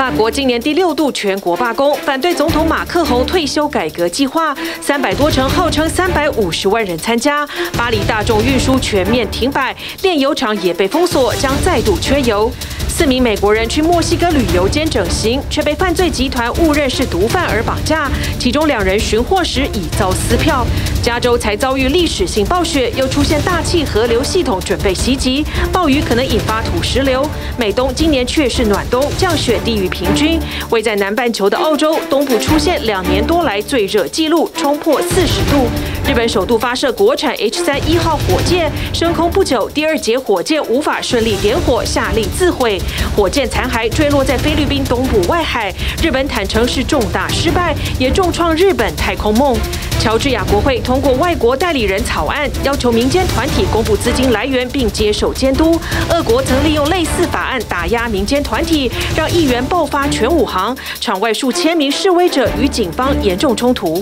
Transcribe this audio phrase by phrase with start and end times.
[0.00, 4.56] 法国今年第六度全国罢工，反对总统马克宏退休改革计划。
[4.80, 7.46] 三百多城，号称三百五十万人参加。
[7.76, 12.50] 巴黎大众运输全面停摆，炼油厂也被封锁，将再度缺油。
[12.88, 18.10] 四名美国人去墨西哥旅游兼整形，却被犯罪集团误认是毒贩而绑架。
[18.38, 20.66] 其中两人寻获时已遭撕票。
[21.02, 27.26] 加州才遭遇历史性暴雪，又出现大气河流系统准备袭击，暴雨可能引发土石流。
[27.58, 30.40] 美东今年却是暖冬，降雪低于平均。
[30.70, 35.66] 位在南半球的澳洲东部出现两年多来最热纪录，冲破四十度。
[36.08, 42.80] 日本首度发射国产 H 三一号火箭，升空不久，第二节火箭无法顺利点火，下令自毁。
[43.14, 49.56] 火箭残骸坠落在菲律宾东部外海，日本坦承是重大失败，也重创日本太空梦。
[50.00, 55.78] 乔治亚国会通过外国代理人草案，要求民间团体公布资金来源并接受监督。
[56.08, 63.94] 俄国曾利用类似法案打压民间团体，让议员报爆发全武行，场外数千名示威者与警方严重冲突。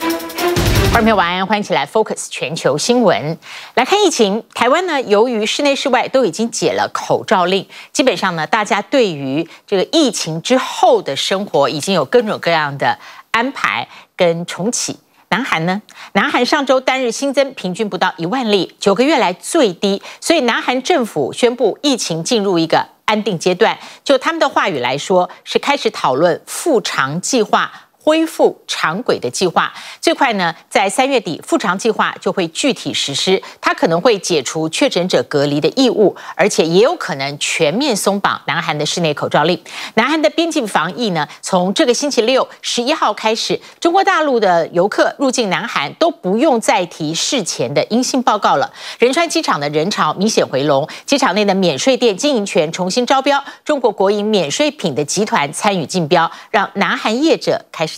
[0.00, 3.36] 观众朋友晚安，欢迎起来 Focus 全球新闻。
[3.74, 12.98] 来看疫情，台湾呢，由于室内室外都已经解了口罩令，基本上呢，大家对于这个疫情之后的生活已经有各种各样的
[13.30, 13.86] 安排
[14.16, 14.98] 跟重启。
[15.28, 15.82] 南韩呢？
[16.14, 23.76] 南韩上周单日新增平均不到一万例，九个月来最低，所以南韩政府宣布疫情进入一个安定阶段。
[24.04, 27.87] 就他们的话语来说，是开始讨论复常计划。
[28.08, 29.70] 恢复常轨的计划
[30.00, 39.62] 最快呢，在三月底复常计划就会具体实施，它可能会解除确诊者隔离的义务，而且也有可能全面松绑南韩的室内口罩令。
[39.96, 48.72] 南韩的边境防疫呢，从这个星期六十一号开始，中国大陆的游客入境南韩都不用再提事前的阴性报告了。
[48.98, 57.97] 仁川机场的人潮明显回笼，机场内的免税店经营权重新招标，中国国营免税品的集团参与竞标，让南韩业者开始。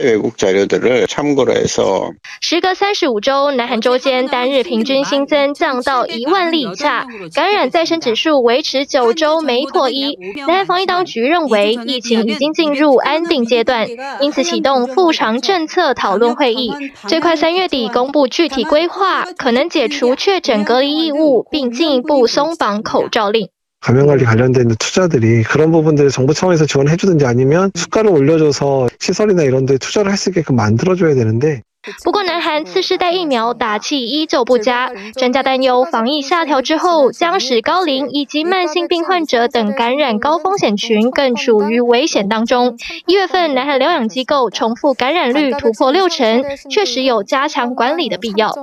[0.00, 10.16] 외국자료들을참고로해서时隔三十五周，南韩周间单日平均新增降到一万例以下，感染再生指数维持九周没破一。
[10.46, 13.86] 南韩防疫当局认为疫情已经进入安定阶段，
[14.22, 16.72] 因此启动复常政策讨论会议，
[17.06, 23.50] 最快三月底公布具体规划，可能解除确诊隔离义务，并进一步松绑口罩令。
[23.85, 29.77] 감염관리 관련된 투자들이 그런 부분들을 정부 차원에서 지원해 주든지 아니면 수가를 올려줘서 시설이나 이런 데
[29.77, 31.61] 투자를 할 수 있게끔 만들어줘야 되는데
[32.04, 42.76] 不过，南韩次世代疫苗打气依旧不佳，专家担忧防疫下调之后，将使高龄以及慢性病患者等感染高风险群更处于危险当中。
[43.06, 48.54] 一月份，南韩疗养机构重复感染率突破六成，确实有加强管理的必要。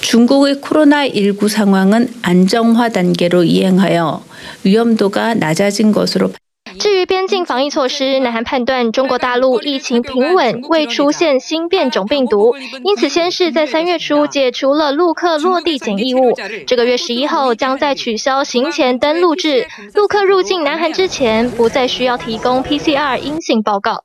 [0.00, 4.22] 中国的 코로나19 상황은 안정화 단계로 이행하여
[4.62, 6.30] 위험도가 낮아진 것으로。
[6.78, 12.54] 至于边境防疫措施，南韩判断中国大陆疫情平稳，未出现新变种病毒，
[12.84, 16.32] 因此先是在三月初解除了陆客落地检义务。
[16.66, 24.04] 这个月十一号将再取消行前登陆制，陆客入境南韩之前不再需要提供 PCR 阴性报告。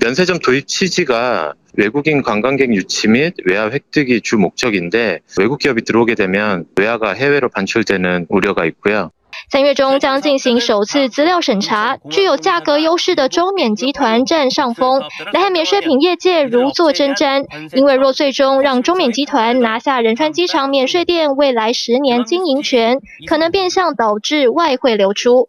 [0.00, 6.64] 면세점 도입 취지가 외국인 관광객 유치 및 외화 획득이 주 목적인데 외국 기업이 들어오게 되면
[6.76, 9.10] 외화가 해외로 반출되는 우려가 있고요.
[9.50, 15.02] 三月中将进行首次资料审查，具有价格优势的中免集团占上风。
[15.32, 17.44] 南韩免税品业界如坐针毡，
[17.74, 25.48] 因为若最终让中免集团拿下仁川机场免税店未来十年经营权，可能变相导致外汇流出。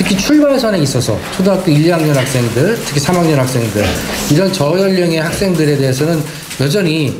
[0.00, 3.84] 특히 출발선에 있어서 초등학교 1, 2학년 학생들, 특히 3학년 학생들
[4.32, 6.24] 이런 저연령의 학생들에 대해서는
[6.58, 7.14] 여전히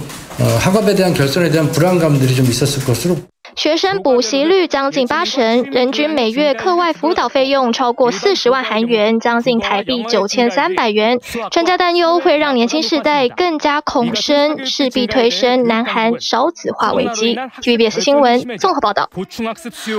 [3.56, 11.19] 学生补习率将近八成人均每月课外辅导费用超过四十万韩元将近台币九千三百元。
[11.50, 17.37] 专家担忧会让年轻世代更加恐生势必推升南韩少子化危机。
[17.60, 19.10] tvbs 新闻综合报道。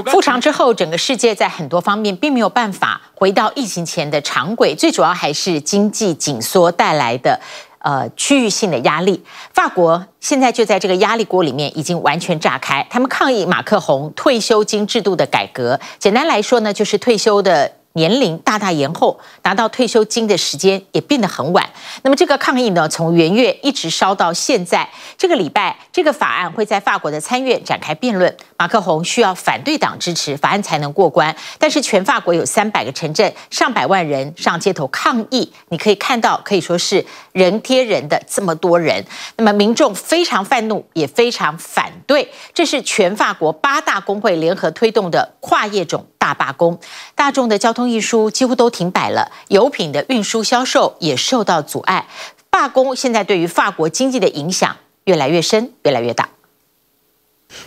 [0.07, 7.39] 复常之后整个世界在很多方面并没有办法回到疫情前的常轨最主要还是经济紧缩带来的
[7.83, 9.23] 呃，区域性的压力，
[9.53, 12.85] 法国现在就在这个压力锅里面，已经完全炸开。
[12.89, 17.73] 他们抗议马克宏退休金制度的改革，简单来说呢，就是退休的。
[17.93, 21.69] 年龄大大延后，拿到退休金的时间也变得很晚。
[22.03, 24.87] 那么这个抗议呢，从元月一直烧到现在。
[25.17, 28.35] 这个礼拜，这个法案会在法国的参院展开辩论。
[28.57, 31.35] 马克宏需要反对党支持，法案才能过关。
[31.57, 35.51] 但是全法国有三百个城镇，上百万人上街头抗议。
[35.69, 39.03] 你可以看到，可以说是人贴人的这么多人。
[39.37, 42.31] 那么民众非常愤怒，也非常反对。
[42.53, 46.79] 这是全法国八大工会联合推动的跨业种大罢工，
[47.15, 52.05] 大众的交通运输几乎都停摆了，油品的运输销售也受到阻碍。
[52.51, 56.29] 罢工现在对于法国经济的影响越来越深，越来越大。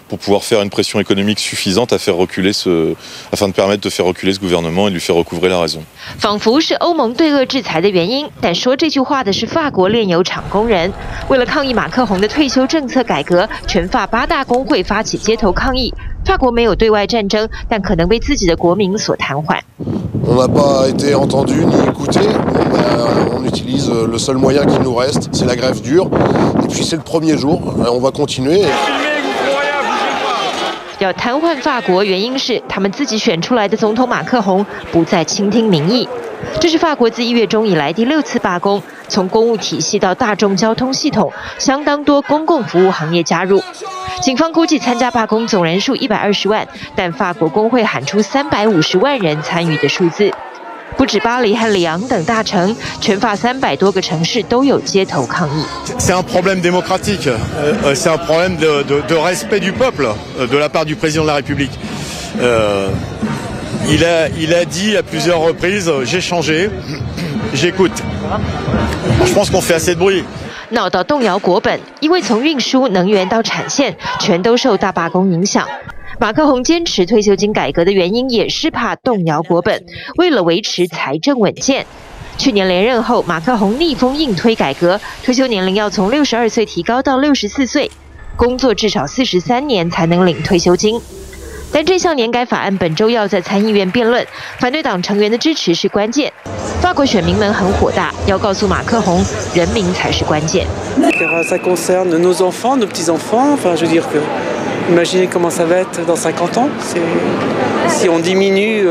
[0.08, 4.86] pour pouvoir faire une pression économique suffisante afin de permettre de faire reculer ce gouvernement
[4.86, 5.82] et de lui faire recouvrer la raison.
[20.26, 22.20] On n'a pas été entendu ni écouté.
[22.72, 26.08] Ben, on, utilise le seul moyen qui nous reste, c'est la grève dure.
[26.64, 27.74] Et puis c'est le premier jour.
[27.90, 28.62] On va continuer.
[31.04, 36.08] 要瘫痪法国，原因是他们自己选出来的总统马克宏不再倾听民意。
[36.58, 43.62] 这是法国自一月中以来第六次罢工，从公务体系到大众交通系统，相当多公共服务行业加入。
[44.22, 46.66] 警方估计参加罢工总人数一百二十万，
[46.96, 50.32] 但法国工会喊出三百五十万人参与的数字。
[50.96, 55.64] 不止巴黎和里昂等大城，全法三百多个城市都有街头抗议。
[55.98, 57.28] C'est un problème démocratique,
[57.94, 60.08] c'est un problème de respect du peuple
[60.38, 61.72] de la part du président de la République.
[63.86, 66.70] Il a il a dit à plusieurs reprises, j'ai changé,
[67.52, 68.02] j'écoute.
[69.26, 70.24] Je pense qu'on fait assez de bruit.
[70.70, 75.68] 闹到动摇国本，因为从运输、能源到产线，全都受大罢工影响。
[76.18, 79.84] 马克宏坚持退休金改革的原因，也是怕动摇国本，
[80.16, 81.84] 为了维持财政稳健。
[82.38, 87.90] 去年连任后，马克宏逆风硬推改革，退休年龄要从六十二岁提高到六十四岁，
[88.36, 91.00] 工作至少四十三年才能领退休金。
[91.72, 94.24] 但这项年改法案本周要在参议院辩论，
[94.60, 96.32] 反对党成员的支持是关键。
[96.80, 99.20] 法国选民们很火大，要告诉马克宏，
[99.54, 100.64] 人民才是关键。
[104.90, 106.68] Imaginez comment ça va être dans 50 ans
[107.88, 108.84] si on diminue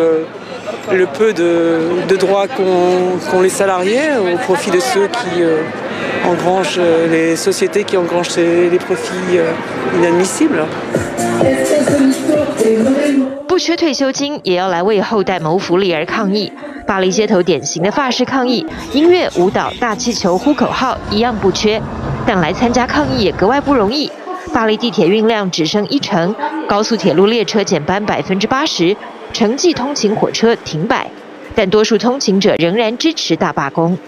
[0.91, 5.43] le peu de, de droits qu'ont qu les salariés au profit de ceux qui
[6.27, 6.79] engrangent
[7.11, 9.39] les sociétés qui engrangent les profits
[9.97, 10.65] inadmissibles.
[13.47, 16.51] 不缺退休金，也要来为后代谋福利而抗议。
[16.87, 21.79] 巴黎街头典型的法式抗议，音乐、舞蹈、大气球、呼口号一样不缺，
[22.25, 24.09] 但来参加抗议也格外不容易。
[24.52, 26.34] 巴黎地铁运量只剩一成，
[26.66, 28.96] 高速铁路列车减班百分之八十，
[29.32, 31.10] 城际通勤火车停摆，
[31.54, 33.98] 但多数通勤者仍然支持大罢工。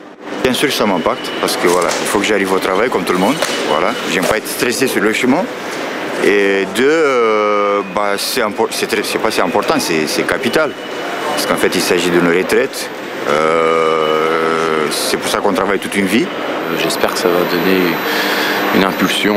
[0.43, 3.13] Bien sûr, ça m'impacte parce que voilà, il faut que j'arrive au travail comme tout
[3.13, 3.35] le monde.
[3.69, 5.45] Voilà, j'aime pas être stressé sur le chemin.
[6.25, 10.71] Et deux, bah c'est important, c'est pas si important, c'est c'est capital,
[11.31, 12.91] parce qu'en fait, il s'agit de nos retraites.
[13.29, 16.27] Euh, c'est pour ça qu'on travaille toute une vie.
[16.83, 17.81] J'espère que ça va donner
[18.77, 19.35] une impulsion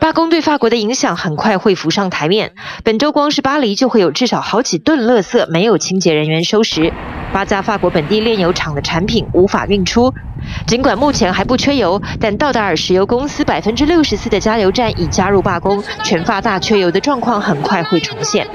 [0.00, 2.52] 罢工对法国的影响很快会浮上台面。
[2.84, 6.92] 本周光是巴黎就会有至少好几吨垃圾没有清洁人员收拾，
[7.32, 10.14] 八家法国本地炼油厂的产品无法运出。
[10.66, 18.46] 尽管目前还不缺油，但道达尔石油公司百分之六十四的加油站已加入罢工，全法大缺油的状况很快会重现。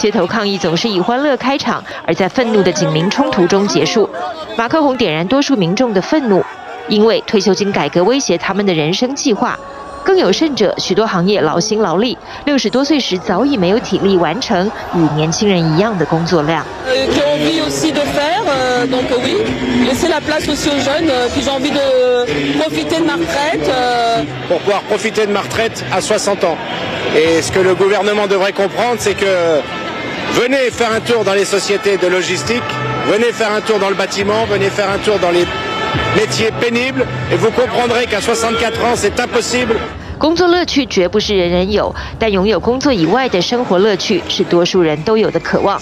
[0.00, 4.08] 街头抗议总是以欢乐开场，而在愤怒的警民冲突中结束。
[4.56, 6.42] 马克宏点燃多数民众的愤怒。
[6.88, 9.56] 因为退休金改革威胁他们的人生计划，
[10.02, 12.16] 更有甚者，许多行业劳心劳力，
[12.46, 14.66] 六十多岁时早已没有体力完成
[14.96, 16.64] 与年轻人一样的工作量。
[40.18, 45.80] 工作乐趣绝不是人人有，但拥有工作以外的生活乐趣是多数人都有的渴望。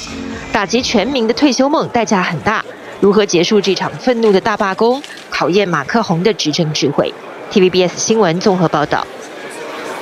[0.51, 2.65] 打击全民的退休梦代价很大，
[3.01, 7.13] 如何结束这场愤怒的大罢工，考验马克宏的执政智慧。
[7.53, 9.07] TVBS 新闻综合报道。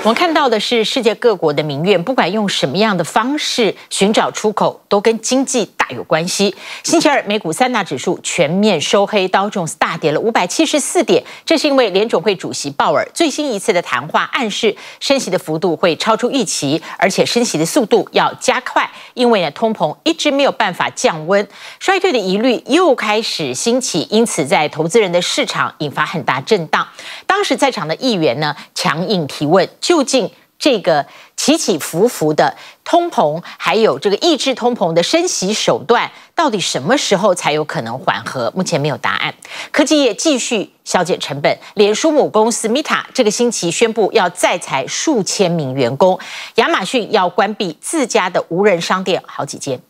[0.06, 6.54] 我们看到的是世界各国的民怨，不管用什么样的方式寻找出口，都跟经济有关系。
[6.82, 11.22] 星期二，美股三大指数全面收黑，道琼斯大跌了五百七十四点。
[11.44, 18.88] 这是因为联总会主席鲍尔最新一次的谈话暗示，升息的幅度会超出预期，而且升息的速度要加快。
[19.14, 21.46] 因为呢，通膨一直没有办法降温，
[21.78, 26.86] 衰退的疑虑又开始兴起，因此在投资人的市场引发很大震荡。
[27.26, 29.68] 当时在场的议员呢，强硬提问。
[29.80, 38.52] 究竟这个起起伏伏的通膨，还有这个抑制通膨的升息手段，到底什么时候才有可能缓和？
[38.56, 39.34] 目前没有答案。
[39.70, 46.18] 科技业继续削减成本，脸书母公司 Meta 这个星期宣布要再裁数千名员工，
[46.56, 49.80] 亚马逊要关闭自家的无人商店好几间。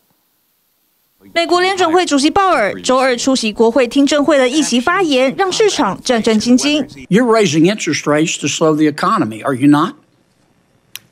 [1.32, 6.86] 美国联准会主席鲍尔周二出席国会听证会的议席发言，让市场战战兢兢。
[7.08, 9.94] You're raising interest rates to slow the economy, are you not?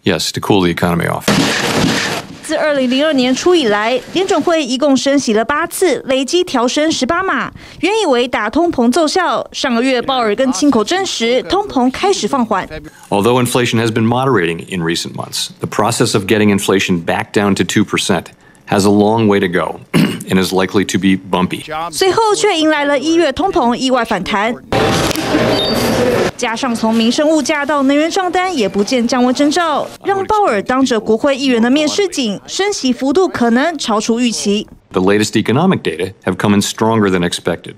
[0.04, 1.24] Yes, to cool the economy off.
[2.42, 7.50] 自二零零二年初以来，联准会一共升息了八次，累计调升十八码。
[7.80, 12.68] 原以为打通膨奏效，上个月鲍尔跟亲口证实，通膨开始放缓。
[13.08, 17.64] Although inflation has been moderating in recent months, the process of getting inflation back down to
[17.64, 18.24] two percent
[18.66, 19.80] has a long way to go
[20.28, 21.64] and is likely to be bumpy.
[21.90, 24.54] 随后却迎来了一月通膨意外反弹，
[26.37, 34.65] 加上从民生物价到能源账单也不见降温征兆，让鲍尔当着国会议员的面示警，升息幅度可能超出预期。
[34.93, 37.75] The latest economic data have come in stronger than expected,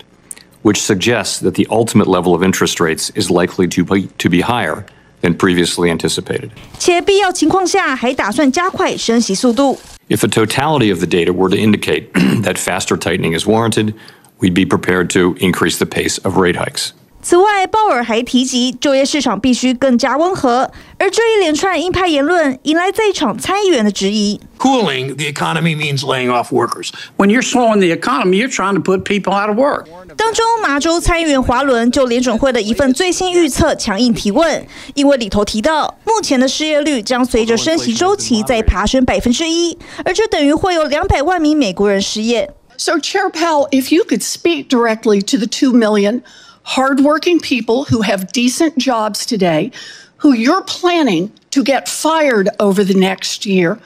[0.61, 4.41] which suggests that the ultimate level of interest rates is likely to be, to be
[4.41, 4.85] higher
[5.21, 6.51] than previously anticipated.
[6.77, 9.79] 且必要情况下还打算加快升息速度。
[10.07, 12.11] If the totality of the data were to indicate
[12.43, 13.95] that faster tightening is warranted,
[14.39, 16.91] we'd be prepared to increase the pace of rate hikes.
[17.28, 24.40] 此外，鲍尔还提及就业市场必须更加温和，而这一连串鹰派言论引来在场参议员的质疑。
[24.60, 26.90] Cooling the economy means laying off workers.
[27.16, 29.86] When you're slowing the economy, you're trying to put people out of work.
[30.16, 34.64] 当中，麻州参议员华伦就联准会的一份最新预测强硬提问，
[34.94, 42.52] 因为里头提到，目前的失业率将随着升息周期再爬升百分之一，而这等于会有两百万名美国人失业。
[42.78, 46.20] So, Chair Powell, if you could speak directly to the two million
[46.66, 49.70] hardworking people who have decent jobs today,
[50.16, 53.78] who you're planning to get fired over the next year,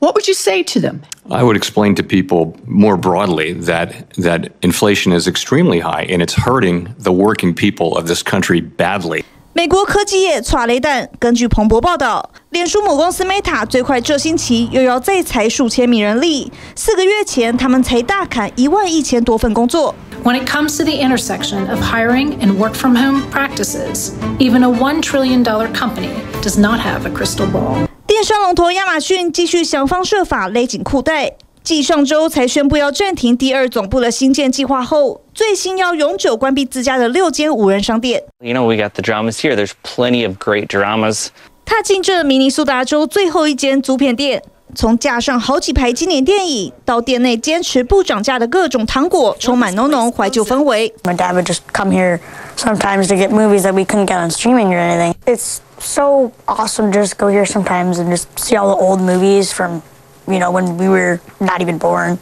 [0.00, 1.02] what would you say to them?
[1.30, 6.34] I would explain to people more broadly that that inflation is extremely high and it's
[6.34, 9.24] hurting the working people of this country badly.
[9.58, 11.10] 美国科技业剉雷弹。
[11.18, 16.52] 根据彭博报道，脸书母公司 Meta 最快这星期又要再裁数千名人力。
[16.76, 19.92] 四个月前，他们才大砍一万一千多份工作。
[20.22, 25.02] When it comes to the intersection of hiring and work from home practices, even a one
[25.02, 26.10] trillion dollar company
[26.40, 27.88] does not have a crystal ball.
[28.06, 31.32] 电商龙头亚马逊继续想方设法勒紧裤带。
[31.64, 38.24] 继上周才宣布要暂停第二总部的新建计划后，最新要永久关闭自家的六间无人商店。
[38.40, 39.54] You know, we got the dramas here.
[39.54, 41.28] There's plenty of great dramas.
[41.64, 44.42] 踏进这明尼苏达州最后一间租片店，
[44.74, 50.92] 从架上好几排经典电影，到店内坚持不涨价的各种糖果，充满浓浓怀旧氛围。
[51.04, 52.18] My dad would just come here
[52.56, 55.14] sometimes to get movies that we couldn't get on streaming or anything.
[55.24, 59.52] It's so awesome to just go here sometimes and just see all the old movies
[59.52, 59.82] from.
[60.26, 62.18] You know, when we were not even born.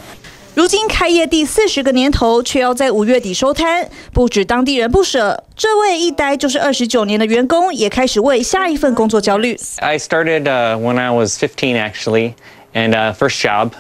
[0.57, 9.55] 如今开业第四十个年头，却要在五月底收摊，不止当地人不舍，这位一待就是二十九年的员工也开始为下一份工作焦虑。
[9.81, 12.33] I started when I was fifteen, actually,
[12.73, 13.73] and first job.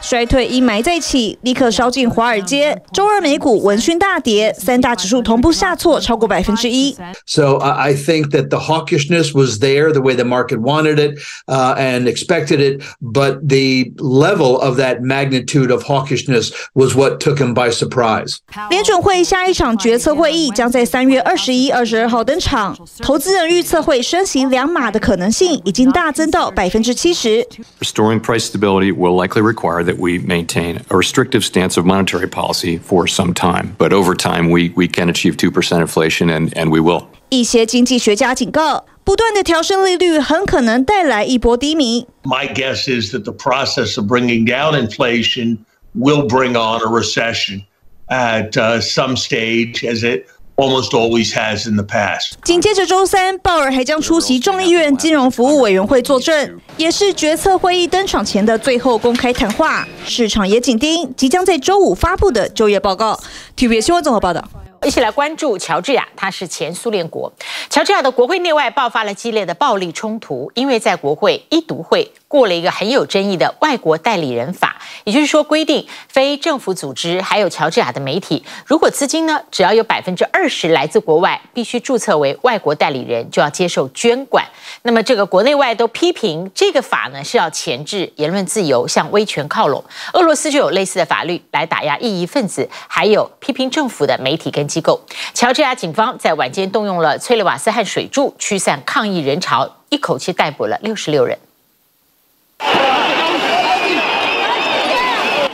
[0.00, 2.80] 衰退阴霾再起，立刻烧进华尔街。
[2.92, 6.96] 周二美股闻讯大跌，三大指数同步下挫超过百分之一。
[7.26, 12.08] So I think that the hawkishness was there, the way the market wanted it uh, and
[12.08, 17.70] expected it, but the level of that magnitude of hawkishness was what took him by
[17.70, 18.38] surprise.
[18.70, 27.46] 联准会下一场决策会议将在三月二十一、二十二号登场，投资人预测会升息两码的可能性已经大增到百分之七十。
[27.80, 33.07] Restoring price stability will likely require that we maintain a restrictive stance of monetary policy for
[33.07, 33.75] some time.
[33.77, 37.07] But over time, we, we can achieve 2% inflation, and, and we will.
[37.29, 42.07] 一些经济学家警告，不断的调升利率很可能带来一波低迷。
[42.23, 45.57] My guess is that the process of bringing down inflation
[45.95, 47.63] will bring on a recession
[48.09, 50.25] at uh, some stage as it
[50.60, 52.32] almost always has in the past.
[52.44, 59.86] 紧接着周三，鲍尔还将出席众议院金融服务委员会作证，也是决策会议登场前的最后公开谈话。
[60.04, 63.18] 市场也紧盯即将在周五发布的就业报告。
[63.56, 64.44] TVB 新闻综合报道。
[64.86, 67.30] 一起来关注乔治亚，它是前苏联国。
[67.68, 84.46] 乔治亚的国会内外爆发了激烈的暴力冲突，因为在国会一读会过了一个很有争议的外国代理人法，也就是说规定非政府组织还有乔治亚的媒体，如果资金呢只要有百分之二十来自国外，必须注册为外国代理人，就要接受捐管。
[84.82, 89.84] 那么这个国内外都批评这个法呢是要钳制言论自由，向威权靠拢。
[90.14, 95.02] 俄罗斯就有类似的法律来打压异议分子，还有批评政府的媒体跟机构。
[95.34, 101.38] 乔治亚警方在晚间动用了催泪瓦斯和水柱驱散抗议人潮，一口气逮捕了六十六人。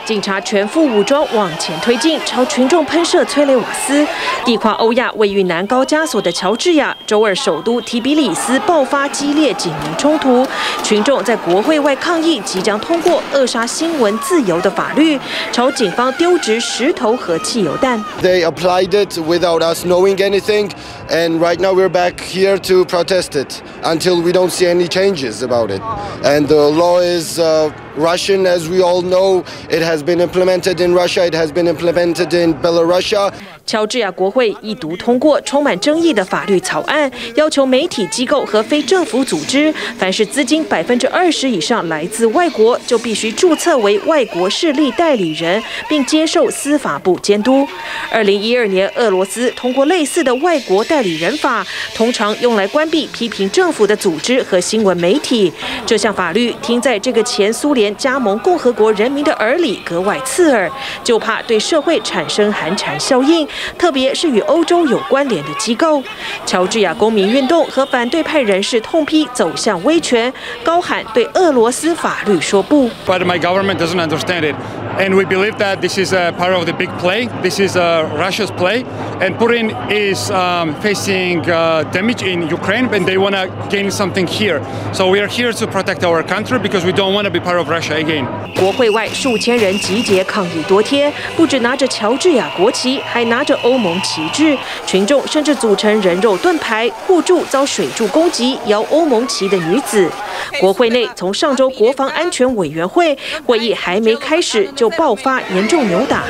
[0.06, 4.06] 警察全副武装往前推进，朝群众喷射催泪瓦斯。
[4.44, 10.46] 地跨欧亚、位于南高加索的乔治亚，周二首都提比里斯爆发激烈警民冲突，
[10.84, 15.18] 群众在国会外抗议即将通过扼杀新闻自由的法律，
[15.50, 18.00] 朝警方丢掷石头和汽油弹。
[18.22, 20.70] They applied it without us knowing anything,
[21.10, 25.42] and right now we're back here to protest it until we don't see any changes
[25.42, 25.82] about it.
[26.22, 29.42] And the law is uh, Russian, as we all know.
[29.68, 31.26] It has been implemented in Russia.
[31.26, 33.32] It has been implemented in Belarus.
[33.66, 47.66] 乔治亚国会一读通过充满争议的法律草案，要求媒体机构和非政府组织，凡是资金百分之二十以上来自外国，就必须注册为外国势力代理人，并接受司法部监督。
[48.12, 55.52] 二零一二年，俄罗斯通过类似的外国代理人法，通常用来关闭批评政府的组织和新闻媒体。
[55.84, 60.70] 这项法律听在这个前苏联加盟共和国人民的耳里格外刺耳，
[61.04, 63.46] 就怕对社会产生寒蝉效应。
[63.76, 66.02] 特别是与欧洲有关联的机构，
[66.44, 70.32] 乔治亚公民运动和反对派人士痛批走向威权，
[70.64, 72.88] 高喊对俄罗斯法律说不。
[73.06, 74.54] But my government doesn't understand it,
[74.98, 77.28] and we believe that this is a part of the big play.
[77.42, 78.84] This is a Russia's play,
[79.20, 84.26] and Putin is um, facing uh, damage in Ukraine, and they want to gain something
[84.26, 84.60] here.
[84.92, 87.58] So we are here to protect our country because we don't want to be part
[87.58, 88.24] of Russia again.
[88.58, 100.10] 国会外数千人集结抗议多天，不止拿着乔治亚国旗，还拿着欧盟旗帜，群众甚至组成人肉盾牌护住遭水柱攻击摇欧盟旗的女子。
[100.58, 106.24] 国会内从上周国防安全委员会会议还没开始就爆发严重扭打。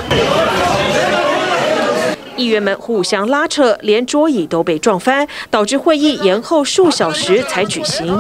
[2.37, 8.17] 议员们互相拉扯，连桌椅都被撞翻，导致会议延后数小时才举行。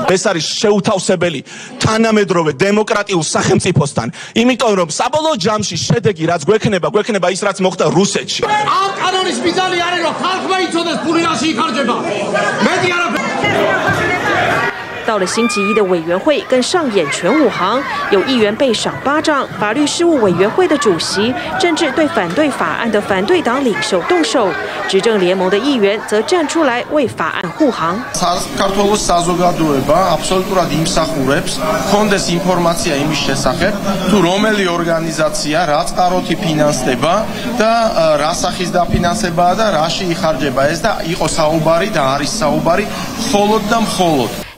[15.07, 24.51] 到了星期一的委员会，更上演全武行，有议员被赏巴掌，法律事务委员会的主席甚至对反对法案的反对党领袖动手，
[24.88, 27.99] 执政联盟的议员则站出来为法案护航。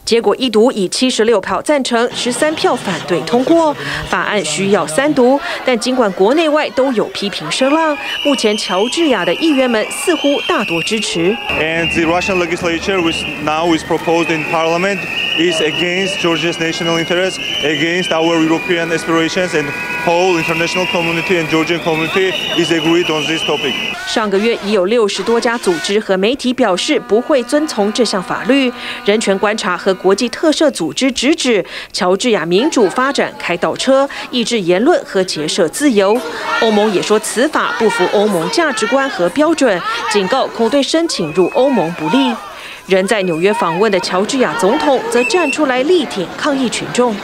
[0.09, 3.77] 结果一读以七十六票赞成、十三票反对通过，
[4.09, 5.39] 法案需要三读。
[5.67, 7.95] 但尽管国内外都有批评声浪，
[8.25, 11.37] 目前乔治亚的议员们似乎大多支持。
[24.09, 28.73] 上个月已有六十多家组织和媒体表示不会遵从这项法律。
[29.05, 36.21] 人权观察和国际特赦组织直指乔治亚民主发展开倒车，抑制言论和结社自由。
[36.63, 42.35] 欧盟也说此法不符欧盟价值观和标准，警告恐对申请入欧盟不利。
[42.88, 47.16] 人在纽约访问的乔治亚总统则站出来力挺抗议群众。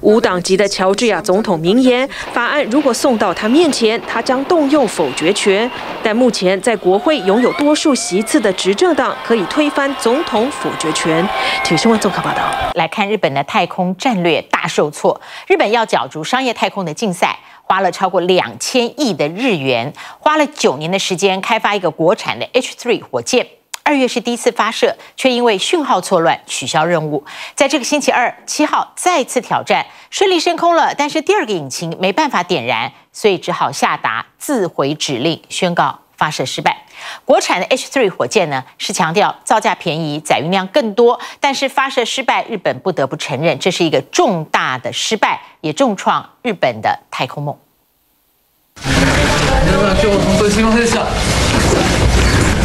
[0.00, 5.70] 无党籍的乔治亚总统明言，法案如果送到他面前，他将动用否决权。
[6.02, 11.24] 但目前在国会拥有多数席次的执政党可以推翻总统否决权。
[11.62, 12.42] 体育新闻综合报道。
[12.74, 23.46] 来看日本的太空战略大受挫，日本要角逐商业太空的竞赛，花了超过两千亿的日元，花了九年的时间开发一个国产的 H3 火箭。
[23.84, 27.24] 二月是第一次发射，却因为讯号错乱取消任务。
[27.54, 36.84] 在这个星期二七号再次挑战，顺利升空了，但是第二个引擎没办法点燃，所以只好下达自毁指令，宣告发射失败。
[37.24, 47.58] 国产的 H3 火箭呢，是强调造价便宜、载运量更多，但是发射失败，日本不得不承认这是一个重大的失败，也重创日本的太空梦。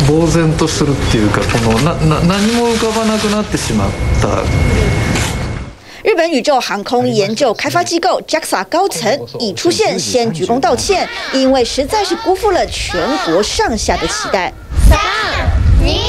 [0.08, 3.90] 呆然とするっていうか、このなな何も浮かばなくなってしまっ
[4.22, 4.44] た。
[6.04, 14.54] 日本宇宙航空研究开发机构 JAXA 高层已出现，先鞠躬道歉，因为实在是辜负了全国上下的期待。
[14.90, 16.00] 三、二、一。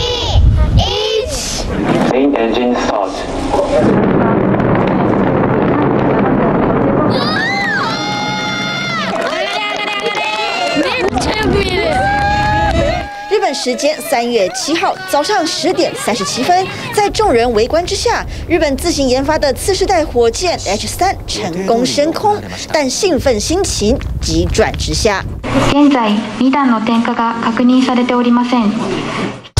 [13.55, 22.41] 时间三月七号早上十点三十七分，在众人围观之下，日本自行研发的次世代火箭 H 三成功升空，
[22.73, 25.25] 但兴奋心情急转直下。
[25.71, 28.73] 现在二段の点火が确认されておりません。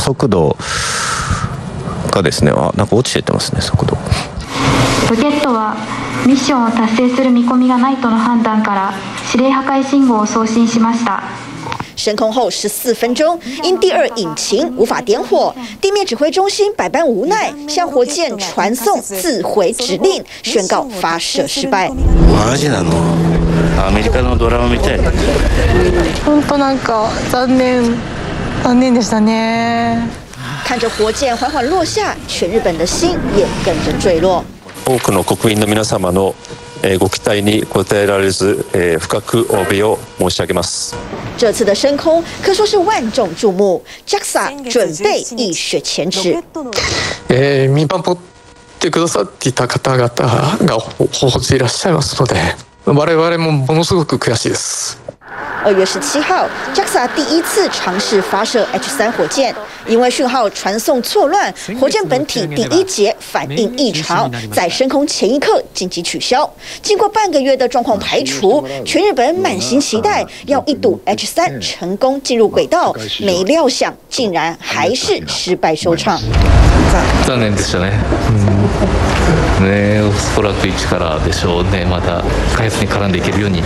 [0.01, 0.55] 速度
[2.11, 3.97] がですね、あ、なんか落ちてってますね、速度。
[5.09, 5.75] ロケットは
[6.25, 8.93] ミッションを达成する见込みがないとの判断から
[9.33, 11.23] 指令破壊信号を送信しました。
[11.98, 21.90] 升空后十四分钟，因第二引擎无法点火，地面指挥中心百般无奈，向火箭传送自毁指令，宣告发射失败。
[21.90, 22.92] マジなの？
[23.76, 25.00] アメリカのドラマみたい。
[26.24, 27.96] 本当なんか残念、
[28.62, 30.08] 残念でしたね。
[30.64, 34.44] 看着火箭缓缓落下，全日本的心也跟着坠落。
[34.86, 36.34] 多くの国民の皆様の
[36.99, 38.65] ご期待に応えられず，
[38.99, 40.95] 深くお诧びを申し上げます。
[41.37, 46.35] 这次的升空可说是万众瞩目，JAXA 准备一雪前耻。
[47.29, 48.21] えー、见守っ
[48.79, 52.35] てくださっていた方々が大势いらっしゃいますので、
[52.85, 55.08] 我々もものすごく悔しいです。
[55.63, 59.53] 二月十七号，JAXA 第一次尝试发射 H 三火箭，
[59.85, 66.49] 因为讯号传送错乱，火箭本体第一节反应异常，在升空前一刻紧急取消。
[66.81, 76.19] 经过半个月的状况排除，全日本满心期待要一睹 H 三成功进入轨道，没料想竟然还是失败收场。
[79.61, 80.01] ね。
[80.01, 81.85] おそらく一からでしょうね。
[81.85, 82.23] また
[82.55, 83.61] 開発に絡んでいけるように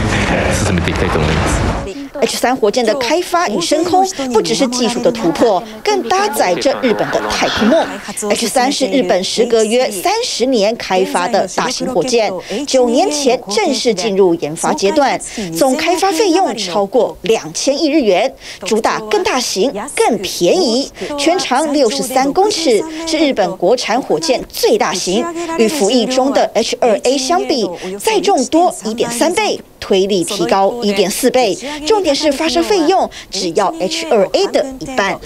[0.66, 1.93] 進めていきたいと思います。
[2.24, 7.86] H 三火箭的开发与升空，不只是技术的突破，更搭载着日本的太空梦。
[8.30, 12.32] H 三是日本时隔约三十年开发的大型火箭，
[12.66, 15.20] 九年前正式进入研发阶段，
[15.54, 18.34] 总开发费用超过两千亿日元，
[18.66, 25.26] 主打更大型、更便宜，全长六十三公尺，是日本国产火箭最大型，
[25.58, 29.60] 与服役中的 H 二 A 相比，载重多一点三倍。
[29.84, 31.54] 推力提高一点四倍，
[31.86, 35.20] 重点是发射费用只要 H2A 的一半。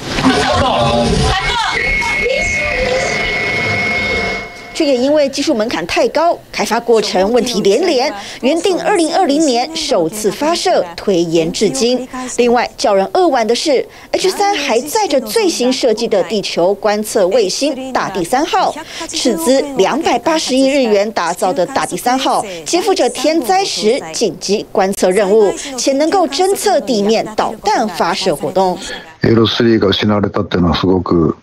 [4.76, 12.08] 却也因为技术门槛太高，开发过程问题连连，原定二零二零年首次发射推延至今。
[12.38, 18.74] 另外，叫人扼腕的是，H 三还载着最新设计的地球观测卫星大地三号，
[19.08, 28.78] 斥资两百八十亿日元打造的大地三号，肩负着天灾时紧急观测任务，且能够侦测地面导弹发射活动。
[29.22, 31.36] L3 が失われたっていうのはすごく、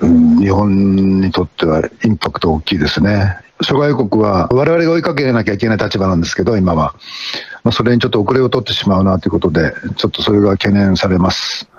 [0.00, 3.36] うん、日本にとってはインパクト大きいですね。
[3.62, 6.94] 諸外国は我々が追いかけなきゃいけない立場なんですけど、今は。
[7.62, 11.69] まあ、それにちょっと遅れを取ってしまうなということで、ちょっとそれが懸念されます。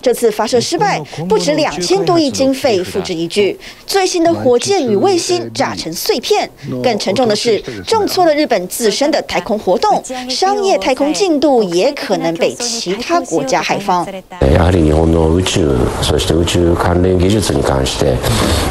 [0.00, 6.50] 这次发射失败，不止两千多亿经费付之一炬，最新的火箭与卫星炸成碎片。
[6.82, 14.04] 更沉重的是，重挫了日本自身的太空活动，商业太空进度也可能被其他国家海放。
[14.40, 18.16] やはり日本の宇宙、そして宇宙関连技术に关して、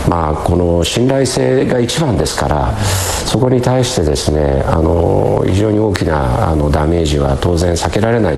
[0.09, 2.73] まあこの信頼性が一番ですから、
[3.25, 8.37] そこに対してですね、あの非常に大きなあのダメージは当然避けられない。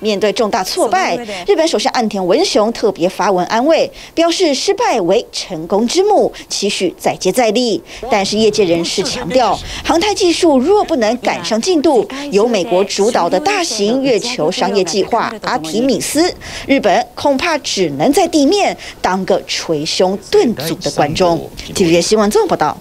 [0.00, 7.80] 面对重大挫败，日本首相岸田文雄特别发文安慰，表示失败为成功之母，期许再接再厉。
[8.10, 16.34] 但是业界人士强调，航太技术若不能赶上进度，由美国主导的大型月球商业计划阿提米斯，
[16.66, 21.48] 日本恐怕只能在地面当个捶胸顿足的观众。
[21.74, 22.76] TVB 新闻综合报道。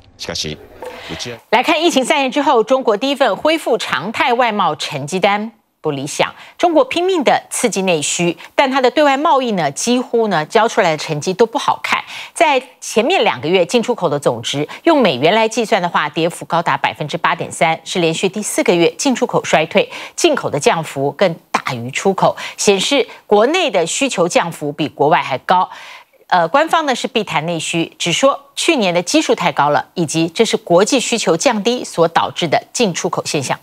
[1.49, 5.51] 来看疫情三年之后，中国第一份恢复常态外贸成绩单。
[5.81, 12.03] 不理想，中国拼命的刺激内需，但它的对外贸易呢，几乎呢交出来的成绩都不好看。
[12.33, 25.69] 在前面两个月，进出口的总值用美元来计算的话，跌幅高达百分之八点三，是连续第四个月进出口衰退，进口的降幅更大于出口，显示国内的需求降幅比国外还高。
[26.27, 33.57] 呃，官方呢是避谈内需，只说去年的基数太高了，以及这是国际需求降低所导致的进出口现象。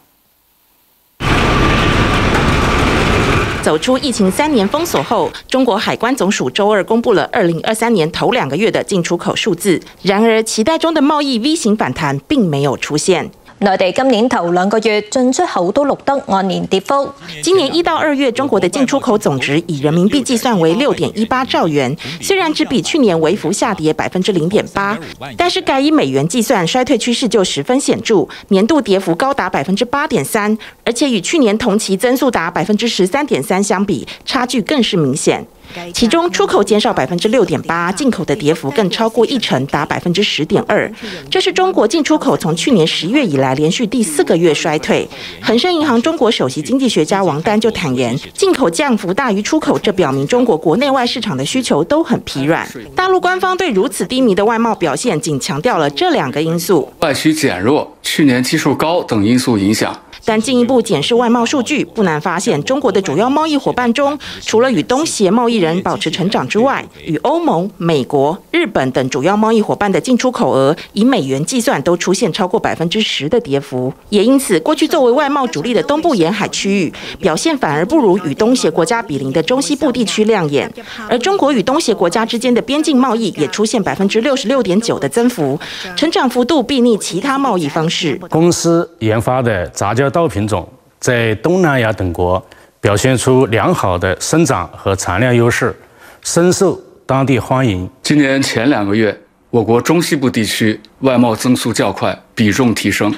[3.67, 9.83] 走出疫情三年封锁后，中国海关总署周二公布了二零二三年头两个月的进出口数字。
[10.03, 13.29] 然而，期待中的贸易 V 型反弹并没有出现。
[13.59, 17.09] 内地今年头两个月进出口都录得按年跌幅。
[17.43, 24.99] 今年一到二月，中国的进出口总值以人民币计算为六点一八兆元，虽然只比去年微幅下跌百分之零点八，
[25.39, 35.47] 但是改以美元计算，衰退趋势就十分显著，年度跌幅高达百分之八点三，而且与去年同期增速达百分之十三点三相比，差距更是明显。
[35.93, 40.91] 其中出口减少百分之六点八，进口的跌幅更超过一成，达百分之十点二。
[41.31, 45.09] 这是中国进出口从去年十月以来连续第四个月衰退。
[45.43, 52.67] 恒生银行中国首席经济学家王丹就坦言，进口降幅大于出口，这表明中国国内外市场的需求都很疲软。
[52.95, 59.97] 大陆官方对如此低迷的外贸表现，仅强调了这两个因素：外需减弱、去年基数高等因素影响。
[60.27, 73.95] 但进一步检视外贸数据，不难发现，中国的主要贸易伙伴中，除了与东协贸易人保持成长之外，与欧盟、美国、日本等主要贸易伙伴的进出口额，以美元计算都出现超过百分之十的跌幅。
[74.09, 80.69] 也因此，过去作为外贸主力的东部沿海区域，表现反而不如与东协国家比邻的中西部地区亮眼。
[81.09, 85.59] 而中国与东协国家之间的边境贸易也出现百分之六十六点九的增幅，
[85.95, 88.19] 成长幅度媲逆其他贸易方式。
[88.29, 90.67] 公司研发的杂交稻品种
[90.99, 92.43] 在东南亚等国
[92.81, 95.77] 表现出良好的生长和产量优势，
[96.23, 97.87] 深受当地欢迎。
[98.03, 99.15] 今年前两个月，
[99.51, 103.15] 我国中西部地区外贸增速较快，比重提升，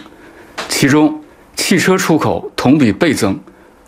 [0.68, 1.22] 其中
[1.54, 3.38] 汽车出口同比倍增，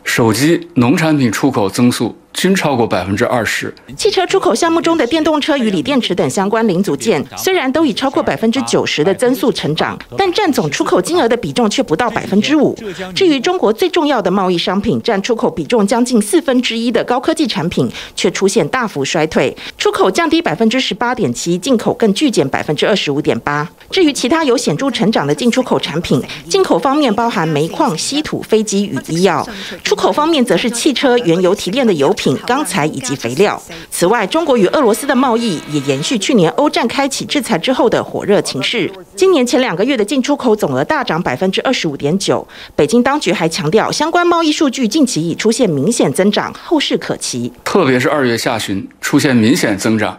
[0.05, 3.75] 手机、农产品出口增速均超过百分之二十。
[3.97, 12.77] 汽车出口项目中的电动车与锂电池等相关零组件，虽然都以超过百分之九十的增速成长，但占总出口金额的比重却不到百分之五。
[13.14, 23.69] 至于中国最重要的贸易商品，占出口比重将近四分之一的高科技产品，却出现大幅衰退，出口降低百分之十八点七，进口更巨减百分之二十五点八。
[23.90, 29.47] 至于其他有显著成长的进出口产品，进口方面包含煤矿、稀土、飞机与医药，
[29.83, 33.61] 出口方面则是汽车、原油提炼的油品、钢材以及肥料。
[33.91, 38.93] 此外，中国与俄罗斯的贸易也延续去年欧战开启制裁之后的火热情势。
[39.17, 42.47] 今年前两个月的进出口总额大涨百分之二十五点九。
[42.77, 47.51] 北京当局还强调，相关贸易数据近期已出现明显增长，后市可期。
[47.65, 50.19] 特别是二月下旬出现明显增长，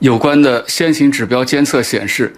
[0.00, 2.34] 有关的先行指标监测显示，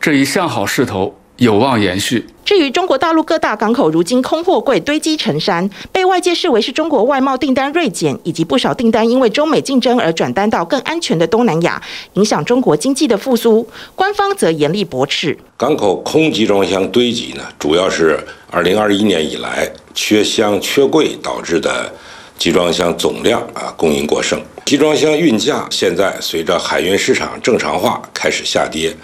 [0.00, 2.26] 这一向好势头有望延续。
[2.44, 11.82] 至于中国大陆各大港口，如今空货柜堆积成山，被外界视为是中国外贸订单锐减，以及不少订单因为中美竞争而转单到更安全的东南亚，
[12.14, 13.66] 影响中国经济的复苏。
[13.94, 15.36] 官方则严厉驳斥。
[15.56, 18.18] 港口空集装箱堆积呢，主要是
[18.50, 21.90] 二零二一年以来缺箱缺柜导致的
[22.38, 24.38] 集装箱总量啊供应过剩。
[24.66, 28.94] 集装箱运价现在随着海运市场正常化开始下跌，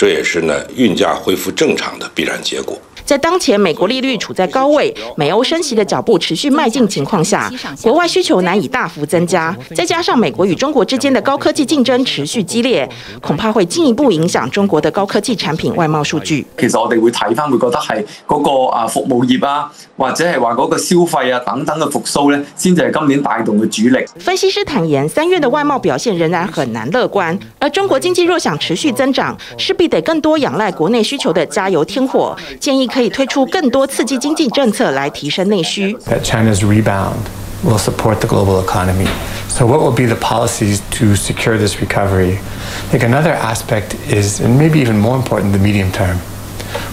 [0.00, 2.80] 这也是呢运价恢复正常的必然结果。
[3.10, 7.50] 在当前美国利率处在高位、美欧升息的脚步持续迈进情况下，
[7.82, 12.88] 国外需求难以大幅增加，再加上美国与中国之间的高科技竞争持续激烈，
[13.20, 16.46] 恐怕会进一步影响中国的高科技产品外贸数据。
[16.56, 24.04] 其实我哋会睇翻，会觉得系嗰个啊服务业啊，或者系话嗰个消费啊等等嘅复苏咧，先至系今年带动嘅主力。
[24.20, 32.36] 分析师坦言，三月的外贸表现仍然很难乐观，而中国经济若想持续增长，势必得更多仰赖国内需求的加油添火。
[32.60, 35.93] 建议可以推出更多刺激经济政策来提升内需。
[36.07, 37.25] That China's rebound
[37.63, 39.07] will support the global economy.
[39.49, 42.37] So what will be the policies to secure this recovery?
[42.37, 46.19] I think another aspect is, and maybe even more important, the medium term.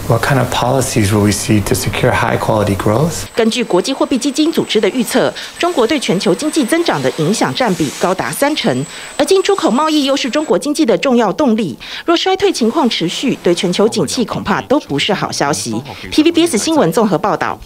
[0.08, 3.24] What kind of policies will we see to secure high quality growth?
[3.34, 8.84] 根据国际货币基金组织的预测，中国对全球经济增长的影响占比高达三成，
[9.18, 11.78] 而进出口贸易又是中国经济的重要动力。
[12.06, 15.74] 若衰退情况持续，对全球景气恐怕都不是好消息。
[16.10, 17.58] PVBS 新闻综合报道。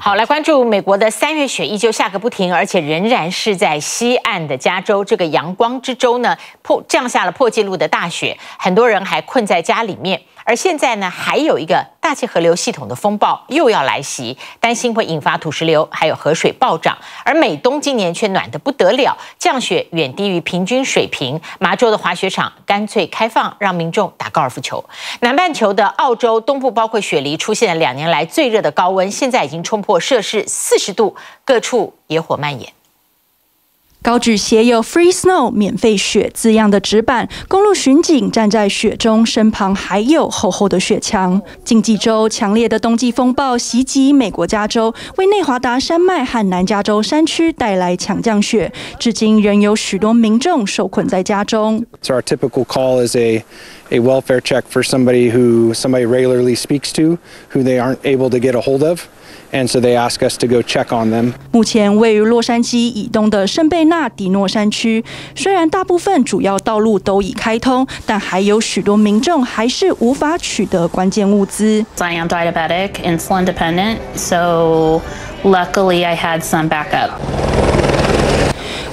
[0.00, 10.20] 好，来关注美国的三月雪依旧下个不停，而且仍然是在西岸的加州这个阳光之州呢，破降下了破纪录的大雪，很多人还困在家里面。
[10.44, 16.96] 而现在呢，还有一个大气河流系统的风暴又要来袭，担心会引发土石流，还有河水暴涨。
[17.24, 21.40] 而美东今年却暖得不得了，降雪远低于平均水平。
[21.58, 24.84] 麻州的滑雪场干脆开放，让民众打高尔夫球。
[25.20, 32.72] 南半球的澳洲东部，包括雪梨，出现了两年来最热的高温，现在已经冲破摄氏四十度，各处野火蔓延。
[34.04, 41.40] 高举写有 “Free Snow” 免费雪字样的纸板，公路巡警站在雪中，身旁还有厚厚的雪墙。
[41.64, 51.82] 近几周，强烈的冬季风暴袭击美国加州，为内华达山脉和南加州山区带来强降雪，至今仍有许多民众受困在家中。
[52.02, 53.42] So our typical call is a
[53.88, 57.16] a welfare check for somebody who somebody regularly speaks to,
[57.54, 59.06] who they aren't able to get a hold of.
[59.54, 61.32] And so they ask us to go check on them.
[61.52, 65.04] 目前位于洛杉矶以东的圣贝纳迪诺山区，
[65.36, 71.86] 虽然大部分主要道路都已开通，但还有许多民众还是无法取得关键物资。
[72.00, 75.00] I am diabetic, insulin dependent, so
[75.44, 77.10] luckily I had some backup.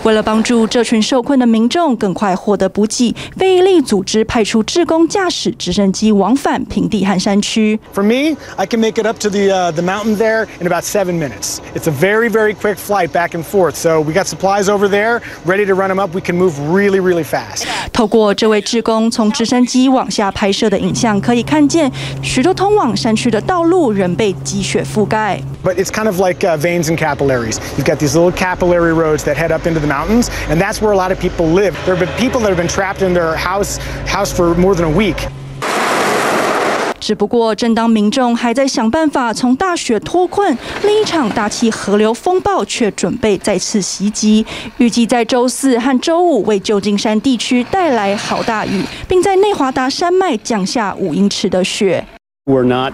[0.04, 7.80] 为了帮助这群受困的民众更快获得补给，非营利组织派出志工驾驶直升机往返平地和山区。
[7.94, 11.20] For me, I can make it up to the uh, the mountain there in about seven
[11.20, 11.60] minutes.
[11.76, 13.76] It's a very very quick flight back and forth.
[13.76, 16.16] So we got supplies over there, ready to run them up.
[16.16, 17.68] We can move really really fast.
[17.94, 21.92] 透过这位志工从直升机往下拍摄的影像，可以看见
[22.24, 25.40] 许多通往山区的道路仍被积雪覆盖。
[25.64, 27.60] But it's kind of like uh, veins and capillaries.
[27.78, 30.92] You've got these little capillary roads that head up into the mountains, and that's where
[30.92, 31.74] a lot of people live.
[31.86, 34.86] There have been people that have been trapped in their house house for more than
[34.86, 35.28] a week.
[37.00, 44.46] 只不过，正当民众还在想办法从大雪脱困，另一场大气河流风暴却准备再次袭击。
[44.78, 52.06] 预计在周四和周五为旧金山地区带来好大雨，并在内华达山脉降下五英尺的雪。
[52.46, 52.94] We're not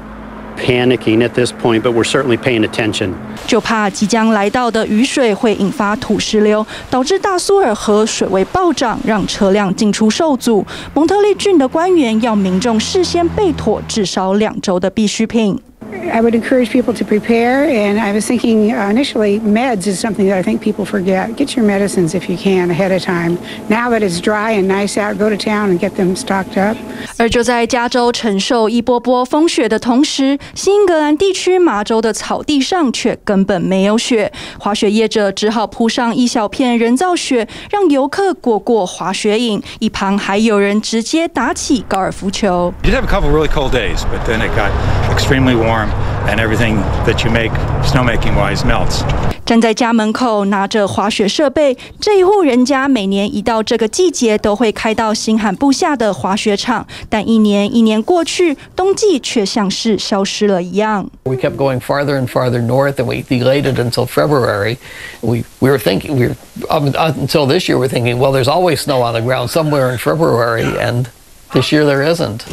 [0.58, 3.14] panicking at this point, but we're certainly paying attention.
[3.46, 10.66] 就怕即将来到的雨水会引发土石流，导致大苏尔河水位暴涨，让车辆进出受阻。
[10.94, 15.60] 蒙特利郡的官员要民众事先备妥至少两周的必需品。
[15.93, 20.37] I would encourage people to prepare, and I was thinking uh, initially meds is something that
[20.37, 21.37] I think people forget.
[21.37, 23.39] Get your medicines if you can ahead of time.
[23.69, 26.77] Now that it's dry and nice out, go to town and get them stocked up.
[27.19, 39.63] 而就在加州承受一波波风雪的同时，新英格兰地区麻州的草地上却根本没有雪，滑雪业者只好铺上一小片人造雪，让游客过过滑雪瘾。
[39.79, 42.73] 一旁还有人直接打起高尔夫球。
[42.85, 44.71] You did have a couple really cold days, but then it got
[45.11, 45.76] extremely warm.
[45.77, 47.51] And everything that you make
[47.85, 49.03] snowmaking wise melts.
[49.45, 61.11] 站在家门口拿着滑雪设备，这一户人家每年一到这个季节都会开到新罕布夏的滑雪场，但一年一年过去，冬季却像是消失了一样。
[61.25, 64.79] We kept going farther and farther north, and we delayed it until February.
[65.21, 66.37] We we were thinking we were
[66.71, 69.99] um, until this year we're thinking, well, there's always snow on the ground somewhere in
[69.99, 71.11] February, and
[71.53, 72.47] this year there isn't.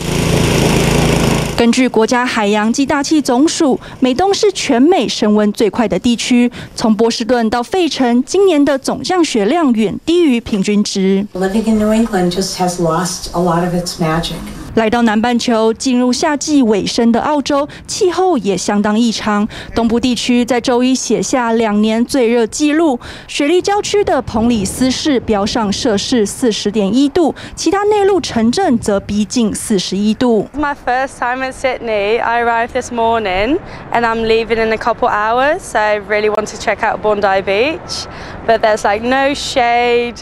[1.56, 6.50] 根据国家海洋及大气总署，美东是全美升温最快的地区。
[6.74, 11.24] 从波士顿到费城，今年的总降雪量远低于平均值。
[11.32, 14.34] Living in New England just has lost a lot of its magic.
[14.74, 19.46] 来到南半球，进入夏季尾声的澳洲，气候也相当异常。
[19.72, 22.98] 东部地区在周一写下两年最热纪录，
[23.28, 30.48] 雪梨郊区的彭里斯市飙上摄氏四十点一度，其他内陆城镇则逼近四十一度。
[30.58, 32.20] My first time in Sydney.
[32.20, 33.58] I arrived this morning,
[33.92, 35.60] and I'm leaving in a couple hours.
[35.60, 38.06] So I really want to check out Bondi Beach,
[38.46, 40.16] but there's like no shade.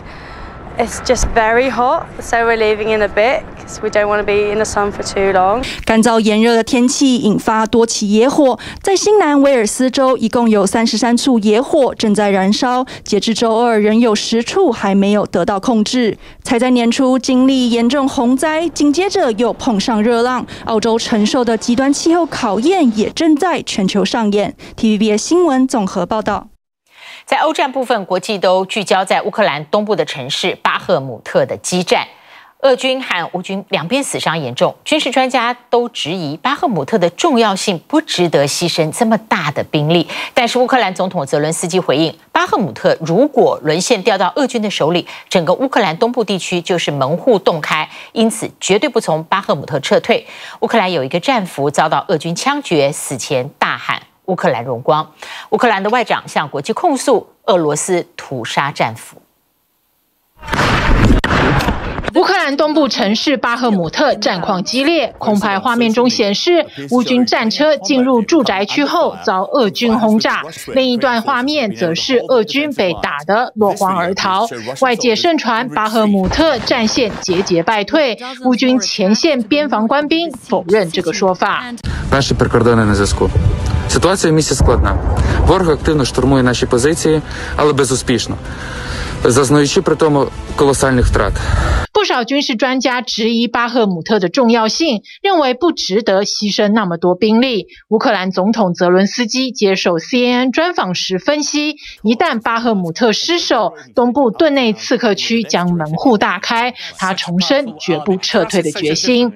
[0.79, 4.25] It's just very hot, so we're leaving in a bit because we don't want to
[4.25, 5.63] be in the sun for too long.
[5.85, 16.19] 干燥炎热的天气引发多起野火，在新南威尔斯州一共有三十三处野火正在燃烧，截至周二仍有十处还没有得到控制。
[16.43, 24.55] 才在年初经历严重洪灾，紧接着又碰上热浪，澳洲承受的极端气候考验也正在全球上演。
[24.77, 26.49] TVBS 新闻综合报道。
[27.25, 32.09] 在欧战部分，国际都聚焦在乌克兰东部的城市巴赫姆特的激战，
[32.63, 40.09] 俄军和乌军两边死伤严重，军事专家都质疑巴赫姆特的重要性不值得牺牲这么大的兵力。
[40.33, 50.25] 但是乌克兰总统泽伦斯基回应，巴赫姆特如果沦陷掉到俄军的手里，整个乌克兰东部地区就是门户洞开，因此绝对不从巴赫姆特撤退。
[50.61, 54.01] 乌克兰有一个战俘遭到俄军枪决，死前大喊。
[54.27, 55.13] 乌克兰荣光，
[55.51, 59.21] 乌克兰的外长向国际控诉俄罗斯屠杀战俘。
[62.15, 70.43] 乌克兰东部城市巴赫姆特战况激烈，空拍画面中显示乌军战车进入住宅区后遭俄军轰炸。
[70.75, 74.47] 另一段画面则是俄军被打得落荒而逃。
[74.81, 81.65] 外界盛传巴赫姆特战线节节败退，乌军前线边防官兵否认这个说法。
[92.03, 97.69] 不少军事专家质疑巴赫姆特的重要性，认为不值得牺牲那么多兵力。
[97.91, 106.75] 乌克兰总统泽伦斯基接受 CNN 专访时分析，一旦巴赫姆特失守，东部顿内刺客区将门户大开。
[106.99, 109.33] 他重申绝不撤退的决心。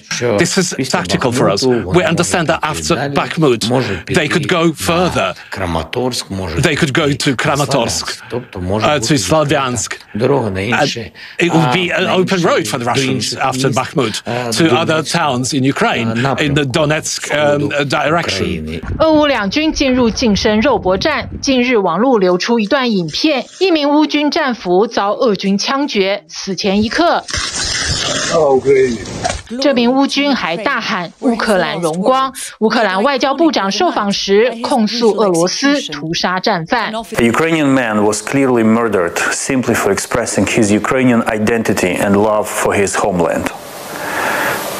[12.55, 14.21] for the Russians after Bakhmut
[14.57, 16.09] to other towns in Ukraine
[16.39, 17.29] in the Donetsk
[17.89, 18.82] direction.
[18.99, 21.29] 俄乌两军进入近身肉搏战。
[21.41, 27.23] 近日网络流出一段影片，一名乌军战俘遭俄军枪决，死前一刻，
[29.61, 32.34] 这名乌军还大喊“乌克兰荣光”。
[32.59, 36.91] 乌克兰外交部长受访时控诉俄罗斯屠杀战犯。
[36.91, 42.95] A Ukrainian man was clearly murdered simply for expressing his Ukrainian identity and love for his
[42.95, 43.47] homeland.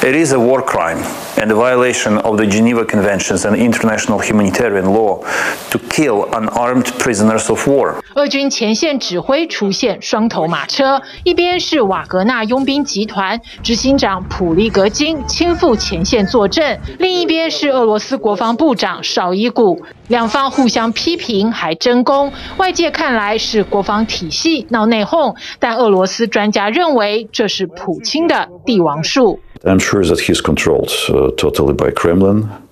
[0.03, 0.99] It is a war crime
[1.37, 5.23] and a violation of the Geneva Conventions and international humanitarian law
[5.71, 7.95] to kill unarmed prisoners of war.
[8.13, 19.81] 俄军前线指挥出现双头马车，一边是瓦格纳佣兵集团执行长普利格金亲赴前线坐镇，另一边是俄罗斯国防部长绍伊古。
[20.07, 22.31] 两方互相批评，还争功。
[22.55, 29.41] 外界看来是国防体系闹内讧，但俄罗斯专家认为这是普京的帝王术。
[29.63, 32.66] I'm sure that he's controlled uh, totally by Kremlin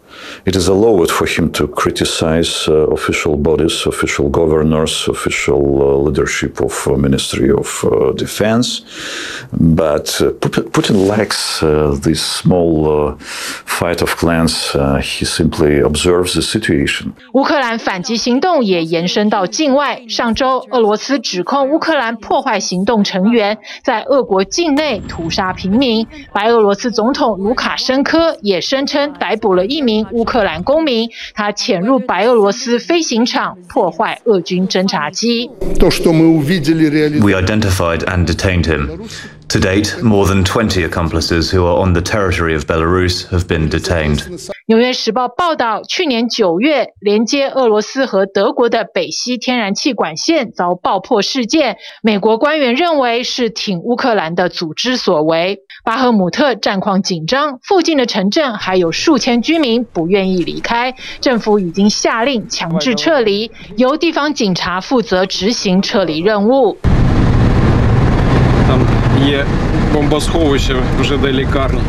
[0.45, 6.61] It is allowed for him to criticize uh, official bodies, official governors, official uh, leadership
[6.61, 8.83] of uh, Ministry of uh, Defense.
[9.53, 10.33] But uh,
[10.73, 11.61] Putin lacks
[12.03, 14.75] this small fight of clans.
[15.01, 17.13] he simply observes the situation.
[17.33, 20.03] 乌克兰反击行动也延伸到境外。
[20.09, 26.07] 上周，俄罗斯指控乌克兰破坏行动成员在俄国境内屠杀平民。
[26.33, 35.51] 白俄罗斯总统卢卡申科也声称逮捕了一名乌 克兰公民，他潜入白俄罗斯飞行场，破坏俄军侦察机。
[37.21, 38.89] We identified and detained him.
[39.49, 43.69] To date, more than 20 accomplices who are on the territory of Belarus have been
[43.69, 44.21] detained.
[44.67, 55.59] 纽约时报报道，去年九月，连接俄罗斯和德国的北溪天然气管线遭爆破事件，美国官员认为是挺乌克兰的组织所为。
[55.85, 66.77] 巴赫姆特战况紧张，附近的城镇还有数千居民不愿意离开，政府已经下令强制撤离，由地方警察负责执行撤离任务。
[69.21, 69.45] Є
[69.95, 71.81] бомбосховище вже де лікарні,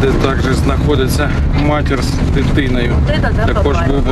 [0.00, 1.30] де також знаходиться
[1.66, 2.92] матір з дитиною.
[3.46, 4.02] Також був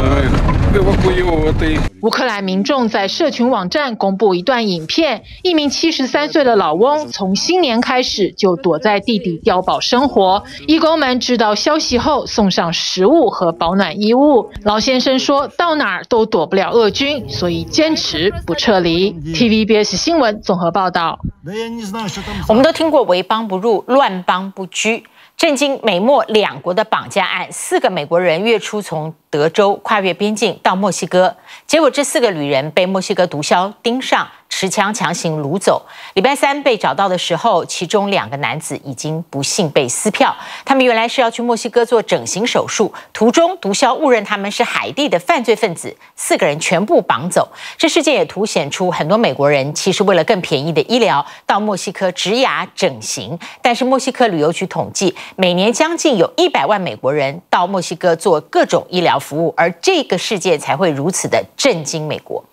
[2.01, 10.43] 乌克兰民众在社群网站公布一段影片，一名七十三岁的老翁从新年开始就躲在地底碉堡生活。
[10.67, 14.51] 义工们知道消息后，送上食物和保暖衣物。
[14.65, 19.13] 老先生说到哪儿都躲不了俄军，所以坚持不撤离。
[19.13, 21.21] TVBS 新闻综合报道。
[22.49, 25.05] 我们都听过“为邦不入，乱邦不居”。
[25.38, 34.28] 震惊美墨两国的绑架案，四个美国人月初从德州跨越边境到墨西哥，结果这四个旅人被墨西哥毒枭盯上。
[34.60, 35.86] 持枪强行掳走。
[36.16, 40.36] 礼拜三被找到的时候，其中两个男子已经不幸被撕票。
[40.66, 47.48] 他们原来是要去墨西哥做整形手术，途中毒枭误认他们是海地的犯罪分子，四个人全部绑走。
[47.78, 53.38] 这事件也凸显出很多美国人其实为了更便宜的医疗到墨西哥植牙整形。
[53.62, 62.44] 但是墨西哥旅游局统计，每年将近有一百万美国人到墨西哥做各种医疗服务，而这个事件才会如此的震惊美国。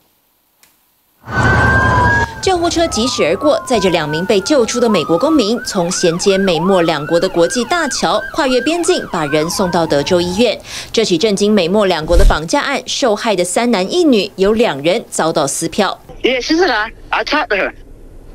[2.42, 10.58] 救护车疾驶而过，载着两名被救出的美国公民，从衔接美墨两国的国际大桥跨越边境，把人送到德州医院。
[10.92, 15.98] 这起震惊美墨两国的绑架案，受害的三男一女有两人遭到撕票。
[16.22, 16.92] Yeah, she's alive.
[17.08, 17.72] I talked to her.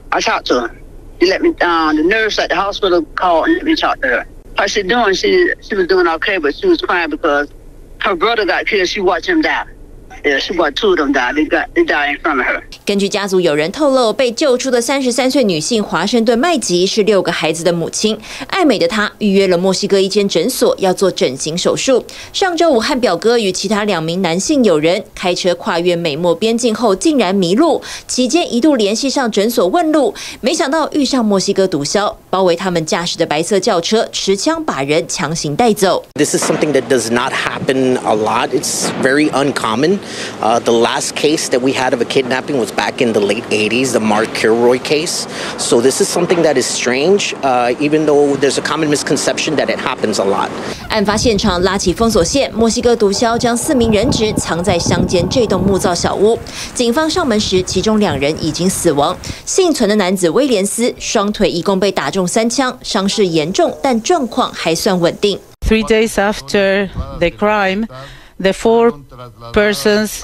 [0.10, 0.72] I talked to her.
[1.20, 1.98] He let me down.
[1.98, 4.26] The nurse at the hospital called and let me talk to her.
[4.58, 5.14] How she doing?
[5.14, 7.48] She she was doing okay, but she was crying because
[8.00, 8.88] her brother got killed.
[8.90, 9.66] She watched him die.
[12.86, 18.18] 根据家族有人透露，被救出的三十三岁女性华盛顿麦吉是六个孩子的母亲。
[18.48, 22.04] 爱美的她预约了墨西哥一间诊所要做整形手术。
[22.34, 27.82] 上周五和表哥与其他两名男性友人开车跨越美墨边境后，竟然迷路。
[28.08, 36.04] 期间一度联系上诊所问路，没想到遇上墨西哥毒枭包围他们驾驶的白色轿车，持枪把人强行带走。
[36.16, 38.50] This is something that does not happen a lot.
[38.50, 40.00] It's very uncommon.
[40.41, 43.45] Uh, the last case that we had of a kidnapping was back in the late
[43.51, 45.27] 80s, the Mark Kilroy case.
[45.59, 49.69] So this is something that is strange, uh, even though there's a common misconception that
[49.69, 50.49] it happens a lot.
[50.89, 56.39] 案发现场拉起封锁线，墨西哥毒枭将四名人质藏在乡间这栋木造小屋。
[56.75, 59.17] 警方上门时，其中两人已经死亡。
[59.45, 65.39] 幸存的男子威廉斯双腿一共被打中三枪，伤势严重，但状况还算稳定。
[65.67, 66.89] Three days after
[67.19, 67.87] the crime.
[68.42, 68.94] The four
[69.52, 70.24] persons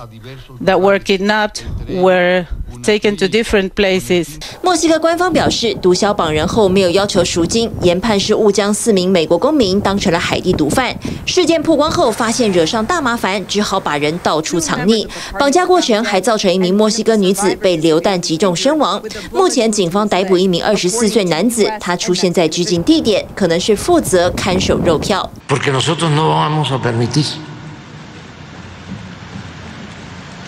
[0.64, 2.46] that were kidnapped were
[2.82, 4.38] taken to different places.
[4.62, 10.96] 墨西哥官方表示，毒枭绑人后没有要求赎金，研判是误将四名美国公民当成了海地毒贩。
[11.26, 15.06] 事件曝光后，发现惹上大麻烦，只好把人到处藏匿。
[15.38, 19.02] 绑架过程还造成一名墨西哥女子被流弹击中身亡。
[19.34, 25.30] 目前警方逮捕一名二十四岁男子，他出现在拘禁地点，可能是负责看守肉票。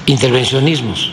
[0.08, 1.12] Intervencionismos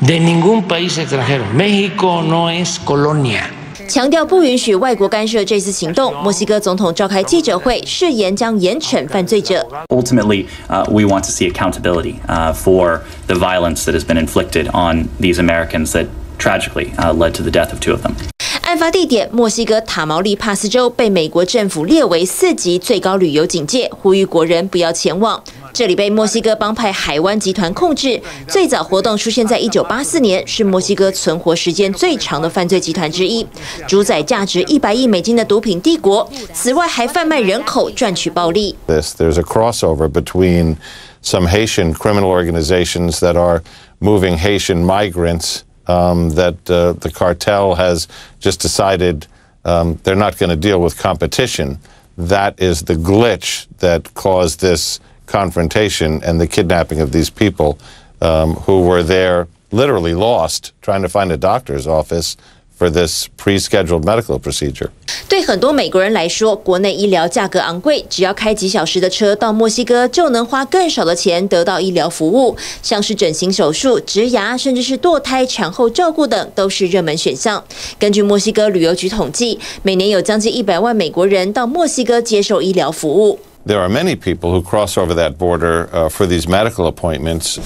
[0.00, 1.44] de ningún país extranjero.
[1.54, 3.42] México no es colonia.
[3.86, 6.14] 强调不允许外国干涉这次行动。
[6.22, 9.68] 墨西哥总统召开记者会，誓言将严惩犯罪者。
[9.90, 15.10] Ultimately, uh, we want to see accountability uh, for the violence that has been inflicted on
[15.20, 16.06] these Americans that
[16.38, 18.14] tragically uh, led to the death of two of them.
[18.62, 25.42] 案发地点墨西哥塔毛利帕斯州被美国政府列为四级最高旅游警戒，呼吁国人不要前往。
[25.73, 33.45] 这里被墨西哥帮派海湾集团控制，最早活动出现在一九八四年，是墨西哥存活时间最长的犯罪集团之一，
[33.87, 36.27] 主宰价值一百亿美金的毒品帝国。
[36.53, 38.75] 此外，还贩卖人口赚取暴利。
[38.87, 40.77] This, there's a crossover between
[41.21, 43.61] some Haitian criminal organizations that are
[43.99, 48.07] moving Haitian migrants, um, that uh, the cartel has
[48.39, 49.27] just decided
[49.63, 51.77] um, they're not going to deal with competition.
[52.17, 54.99] That is the glitch that caused this.
[55.32, 57.78] Confrontation and the kidnapping of these people
[58.20, 62.36] um, who were there literally lost trying to find a doctor's office
[62.76, 64.90] for this pre-scheduled medical procedure.
[65.28, 77.62] 对很多美国人来说，国内医疗价格昂贵，只要开几小时的车到墨西哥，就能花更少的钱得到医疗服务，像是整形手术、植牙，甚至是堕胎、产后照顾等，都是热门选项。
[77.98, 83.38] 根据墨西哥旅游局统计，每年有将近一百万美国人到墨西哥接受医疗服务。
[83.65, 87.59] there are many people who cross over that border uh, for these medical appointments.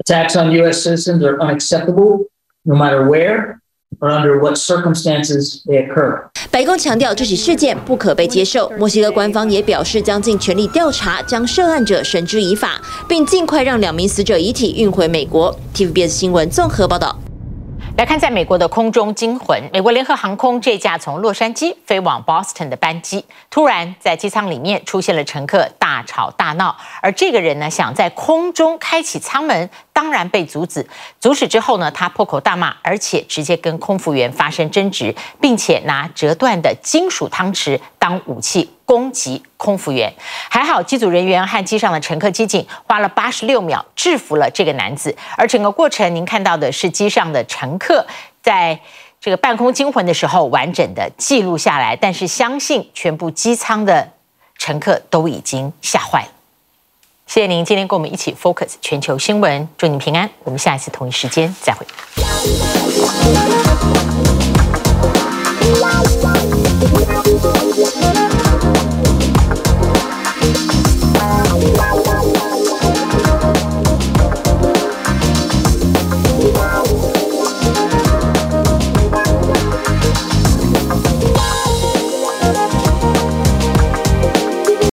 [0.00, 0.82] Attacks on U.S.
[0.82, 2.26] citizens are unacceptable,
[2.64, 3.60] no matter where
[4.00, 6.22] or under what circumstances they occur.
[6.50, 8.70] 白宫强调这起事件不可被接受。
[8.78, 15.58] 墨西哥官方也表示将尽全力调查，将涉案者绳之以法，并尽快让两名死者遗体运回美国。
[15.74, 17.18] TVBS 新闻综合报道。
[17.95, 30.87] 来看，在美国的空中惊魂，美国联合航空这架从洛杉矶飞往 Boston 的班机，突然在机舱里面出现了乘客大吵大闹，而这个人呢，想在空中开启舱门，当然被阻止。
[31.19, 40.13] 阻止之后呢，他破口大骂，而且直接跟空服员发生争执，并且拿折断的金属汤匙当武器攻击空服员。
[40.49, 48.05] 还好机组人员和机上的乘客机警花了八十六秒制服了这个男子，而整个过程您看到的是机上的乘客
[48.41, 48.79] 在
[49.19, 54.11] 这个半空惊魂的时候完整的记录下来，但是相信全部机舱的
[54.57, 56.27] 乘客都已经吓坏了。
[57.25, 60.29] 谢谢您今天跟我们一起 focus 全球新闻，祝您平安。
[60.43, 61.85] 我们下一次同一时间再会。